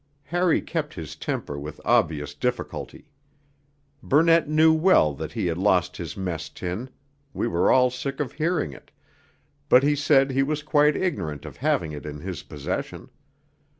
Harry 0.23 0.63
kept 0.63 0.95
his 0.95 1.15
temper 1.15 1.59
with 1.59 1.79
obvious 1.85 2.33
difficulty. 2.33 3.05
Burnett 4.01 4.49
knew 4.49 4.73
well 4.73 5.13
that 5.13 5.33
he 5.33 5.45
had 5.45 5.59
lost 5.59 5.95
his 5.95 6.17
mess 6.17 6.49
tin 6.49 6.89
(we 7.35 7.47
were 7.47 7.69
all 7.71 7.91
sick 7.91 8.19
of 8.19 8.31
hearing 8.31 8.73
it), 8.73 8.89
but 9.69 9.83
he 9.83 9.95
said 9.95 10.31
he 10.31 10.41
was 10.41 10.63
quite 10.63 10.95
ignorant 10.97 11.45
of 11.45 11.57
having 11.57 11.91
it 11.91 12.07
in 12.07 12.19
his 12.19 12.41
possession. 12.41 13.11